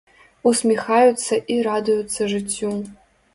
Усміхаюцца 0.51 1.39
і 1.57 1.59
радуюцца 1.67 2.31
жыццю. 2.33 2.73